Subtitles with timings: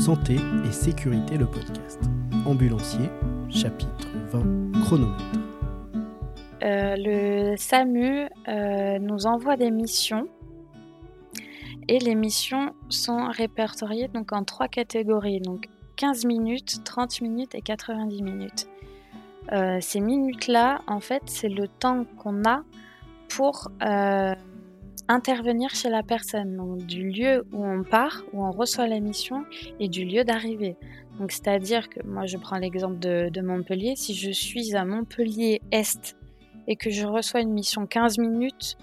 [0.00, 0.36] Santé
[0.66, 2.00] et sécurité le podcast.
[2.46, 3.10] Ambulancier,
[3.50, 5.24] chapitre 20, chronomètre.
[6.62, 10.26] Euh, le SAMU euh, nous envoie des missions
[11.86, 17.60] et les missions sont répertoriées donc en trois catégories, donc 15 minutes, 30 minutes et
[17.60, 18.68] 90 minutes.
[19.52, 22.62] Euh, ces minutes-là, en fait, c'est le temps qu'on a
[23.28, 23.70] pour
[25.10, 29.44] intervenir chez la personne, du lieu où on part, où on reçoit la mission,
[29.80, 30.76] et du lieu d'arrivée.
[31.18, 36.16] Donc c'est-à-dire que moi je prends l'exemple de, Montpellier, si je suis à Montpellier Est
[36.68, 38.78] et que je reçois une mission 15 minutes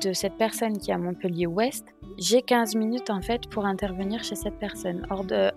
[0.00, 1.84] de cette personne qui est à Montpellier Ouest,
[2.16, 5.04] j'ai 15 minutes en fait pour intervenir chez cette personne.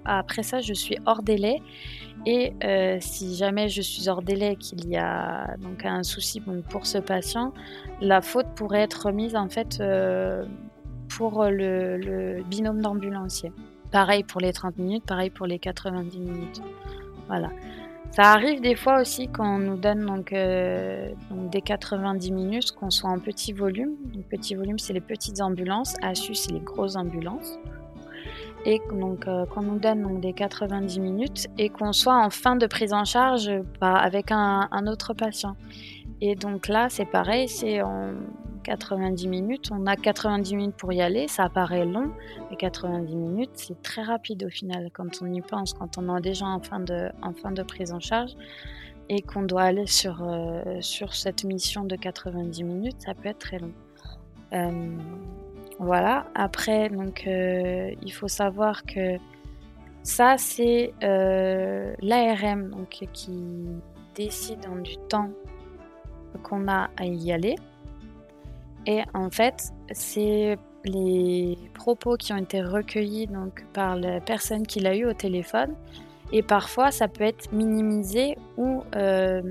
[0.05, 1.62] après ça, je suis hors délai
[2.26, 6.86] et euh, si jamais je suis hors délai, qu'il y a donc un souci pour
[6.86, 7.54] ce patient,
[8.02, 10.45] la faute pourrait être remise en fait euh,
[11.09, 13.52] pour le, binôme d'ambulancier.
[13.91, 16.62] Pareil pour les 30 minutes, pareil pour les 90 minutes.
[17.28, 17.50] Voilà.
[18.12, 21.09] Ça arrive des fois aussi quand on nous donne donc, euh,
[21.52, 23.95] des 90 minutes, qu'on soit en petit volume.
[24.30, 25.95] Petit volume, c'est les petites ambulances.
[26.02, 27.58] ASU, c'est les grosses ambulances
[28.66, 32.56] et donc euh, qu'on nous donne donc, des 90 minutes et qu'on soit en fin
[32.56, 35.56] de prise en charge bah, avec un, autre patient.
[36.22, 38.14] Et donc là, c'est pareil, c'est en
[38.64, 39.69] 90 minutes.
[39.72, 42.11] On a 90 minutes pour y aller, ça paraît long,
[42.50, 46.22] mais 90 minutes, c'est très rapide au final quand on y pense, quand on est
[46.22, 48.36] déjà en fin de, en fin de prise en charge
[49.09, 53.39] et qu'on doit aller sur, euh, sur cette mission de 90 minutes, ça peut être
[53.39, 53.73] très long.
[54.53, 54.97] Euh,
[55.84, 56.26] voilà.
[56.36, 59.17] Après, donc, euh, il faut savoir que
[60.03, 63.67] ça, c'est euh, l'ARM qui
[64.16, 65.30] décide du temps
[66.44, 67.56] qu'on a à y aller.
[68.86, 73.30] Et en fait, c'est les propos qui ont été recueillis
[73.72, 75.75] par la personne qui l'a eu au téléphone.
[76.34, 79.42] Et parfois, ça peut être minimisé ou euh,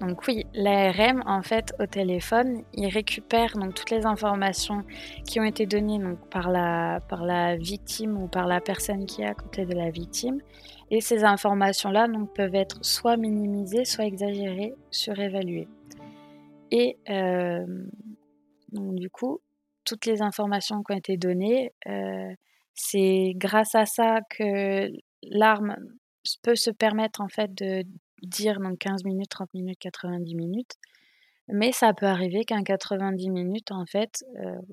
[0.00, 4.84] donc oui, l'ARM, en fait, au téléphone, il récupère donc toutes les informations
[5.26, 9.26] qui ont été données par, la, par la victime ou par la personne qui est
[9.26, 10.40] à côté de la victime.
[10.90, 15.68] Et ces informations-là donc, peuvent être soit minimisées, soit exagérées, surévaluées.
[16.70, 17.64] Et euh,
[18.72, 19.40] donc, du coup,
[19.84, 22.34] toutes les informations qui ont été données, euh,
[22.74, 24.90] c'est grâce à ça que
[25.22, 25.76] l'arme
[26.42, 27.84] peut se permettre en fait de
[28.22, 30.76] dire donc 15 minutes, 30 minutes, 90 minutes.
[31.48, 34.24] Mais ça peut arriver qu'un 90 minutes, en fait,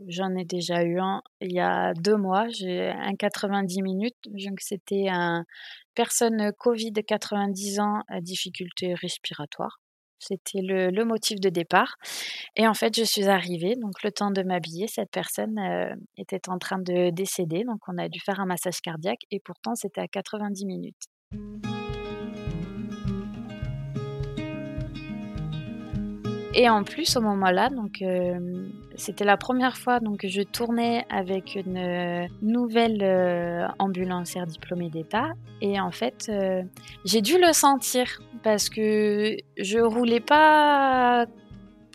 [0.08, 2.48] j'en ai déjà eu un il y a deux mois.
[2.50, 5.46] J'ai un 90 minutes, donc c'était un
[5.94, 9.80] personne Covid 90 ans à difficulté respiratoire.
[10.18, 11.98] C'était le, le, motif de départ.
[12.56, 15.60] Et en fait, je suis arrivée, donc le temps de m'habiller, cette personne
[16.18, 19.76] était en train de décéder, donc on a dû faire un massage cardiaque et pourtant
[19.76, 21.04] c'était à 90 minutes.
[26.56, 31.06] Et en plus, au moment-là, donc euh, c'était la première fois donc, que je tournais
[31.10, 35.32] avec une euh, nouvelle euh, ambulancière diplômée d'État.
[35.62, 36.30] Et en fait,
[37.06, 41.26] j'ai dû le sentir parce que je roulais pas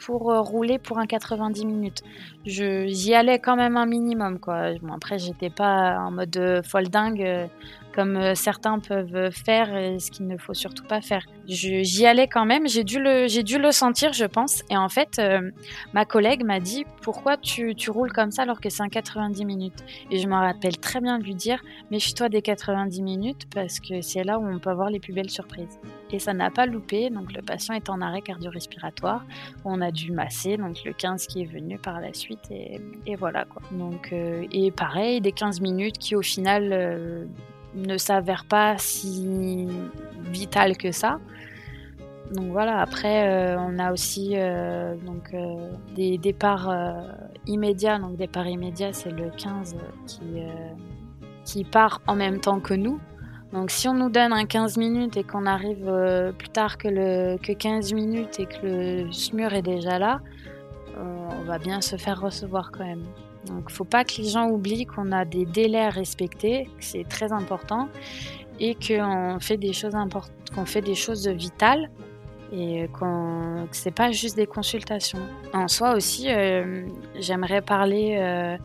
[0.05, 2.03] pour rouler pour un 90 minutes.
[2.47, 4.39] J'y allais quand même un minimum.
[4.41, 4.73] Quoi.
[4.81, 7.49] Bon, après, j'étais pas en mode folle dingue
[7.95, 9.69] comme euh, certains peuvent faire
[10.01, 11.25] ce qu'il ne faut surtout pas faire.
[11.49, 14.63] J'y allais quand même, j'ai dû, le, dû le sentir, je pense.
[14.71, 15.51] Et en fait, euh,
[15.95, 19.47] ma collègue m'a dit Pourquoi tu, tu, roules comme ça alors que c'est un 90
[19.47, 19.83] minutes?
[20.11, 24.03] Et je me rappelle très bien de lui dire Méfie-toi des 90 minutes parce que
[24.03, 25.81] c'est là où on peut avoir les plus belles surprises.
[26.11, 29.25] Et ça n'a pas loupé, donc le patient est en arrêt cardio-respiratoire.
[29.65, 33.17] On a dû masser, donc le 15 qui est venu par la suite, et, et
[33.17, 33.63] voilà quoi.
[33.73, 37.29] Donc, euh, et pareil, des 15 minutes qui au final
[37.75, 39.69] ne s'avère pas si
[40.31, 41.19] vital que ça.
[42.33, 46.73] Donc voilà, après euh, on a aussi euh, donc, euh, des départs
[47.47, 47.99] immédiats.
[47.99, 50.43] Donc départ immédiat, c'est le 15 qui,
[51.45, 53.01] qui part en même temps que nous.
[53.53, 55.91] Donc si on nous donne un 15 minutes et qu'on arrive
[56.37, 60.21] plus tard que, le, que 15 minutes et que le SMUR est déjà là,
[61.49, 63.05] va bien se faire recevoir quand même.
[63.47, 67.33] Donc, faut pas que les gens oublient qu'on a des délais à respecter, c'est très
[67.33, 67.89] important,
[68.61, 69.95] et qu'on fait des choses
[70.55, 71.91] qu'on fait des choses vitales
[72.53, 75.21] et qu'on que c'est pas juste des consultations.
[75.53, 76.87] En soi aussi, euh,
[77.19, 78.57] j'aimerais parler euh,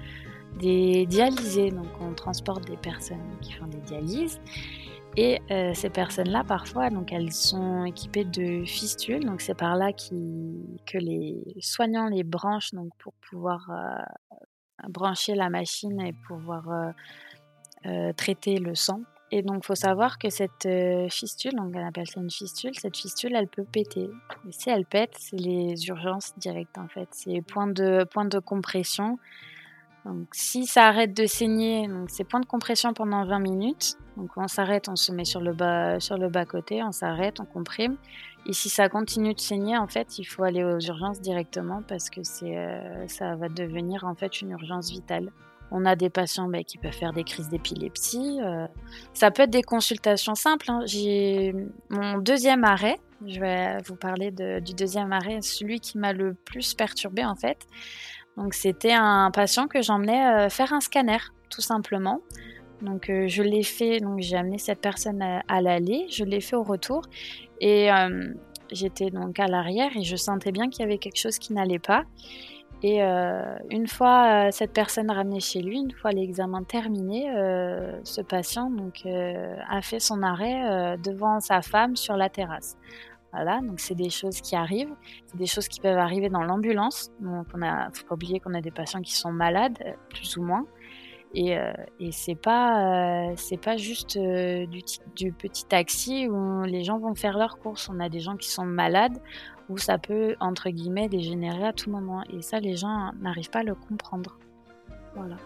[0.59, 1.71] des dialysés.
[1.71, 4.39] Donc, on transporte des personnes qui font des dialyses.
[5.15, 9.25] Et euh, ces personnes-là, parfois, donc elles sont équipées de fistules.
[9.25, 13.69] Donc c'est par là que les soignants les branchent donc pour pouvoir
[14.89, 16.94] brancher la machine et pouvoir
[17.86, 19.01] euh, traiter le sang.
[19.36, 20.68] Et donc, il faut savoir que cette
[21.10, 24.07] fistule, donc on appelle ça une fistule, cette fistule, elle peut péter.
[24.48, 27.07] Et si elle pète, c'est les urgences directes en fait.
[27.12, 29.18] C'est point de, point de compression.
[30.05, 33.97] Donc, si ça arrête de saigner, c'est point de compression pendant 20 minutes.
[34.17, 37.39] Donc, on s'arrête, on se met sur le bas, sur le bas côté, on s'arrête,
[37.39, 37.95] on comprime.
[38.45, 42.09] Et si ça continue de saigner, en fait, il faut aller aux urgences directement parce
[42.09, 45.31] que c'est, euh, ça va devenir en fait une urgence vitale.
[45.71, 48.39] On a des patients bah, qui peuvent faire des crises d'épilepsie.
[48.44, 48.67] Euh,
[49.13, 50.69] ça peut être des consultations simples.
[50.69, 50.81] Hein.
[50.85, 51.55] J'ai
[51.89, 53.00] mon deuxième arrêt.
[53.25, 57.65] Je vais vous parler du deuxième arrêt, celui qui m'a le plus perturbé en fait.
[58.38, 61.19] Donc c'était un patient que j'emmenais euh, faire un scanner,
[61.50, 62.21] tout simplement.
[62.81, 66.56] Donc euh, je l'ai fait, donc j'ai amené cette personne à, l'aller, je l'ai fait
[66.56, 67.03] au retour
[67.62, 68.33] et euh,
[68.71, 71.80] j'étais donc à l'arrière et je sentais bien qu'il y avait quelque chose qui n'allait
[71.80, 72.03] pas.
[72.85, 73.01] Et
[73.69, 77.29] une fois cette personne ramenée chez lui, une fois l'examen terminé,
[78.03, 78.69] ce patient
[79.69, 82.75] a fait son arrêt devant sa femme sur la terrasse.
[83.33, 84.94] Voilà, donc c'est des choses qui arrivent,
[85.25, 87.12] c'est des choses qui peuvent arriver dans l'ambulance.
[87.19, 90.38] Donc on a, faut pas oublier qu'on a des patients qui sont malades, euh, plus
[90.38, 90.68] ou moins,
[91.33, 94.81] et, euh, et c'est pas, euh, c'est pas juste du,
[95.15, 97.89] du, petit taxi où les gens vont faire leurs courses.
[97.89, 99.19] On a des gens qui sont malades
[99.68, 103.59] où ça peut entre guillemets dégénérer à tout moment, et ça les gens n'arrivent pas
[103.59, 104.38] à le comprendre.
[105.15, 105.38] Voilà.